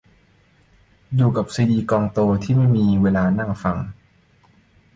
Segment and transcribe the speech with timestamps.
[1.15, 3.77] อยู่กับซีดีกองโตที่ไม่มีเวลานั่งฟัง